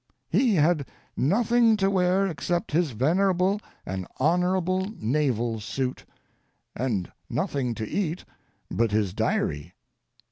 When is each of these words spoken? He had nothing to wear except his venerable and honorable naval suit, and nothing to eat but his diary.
He 0.31 0.55
had 0.55 0.87
nothing 1.15 1.77
to 1.77 1.87
wear 1.91 2.25
except 2.25 2.71
his 2.71 2.89
venerable 2.89 3.61
and 3.85 4.07
honorable 4.19 4.91
naval 4.99 5.59
suit, 5.59 6.05
and 6.75 7.11
nothing 7.29 7.75
to 7.75 7.87
eat 7.87 8.25
but 8.71 8.89
his 8.91 9.13
diary. 9.13 9.75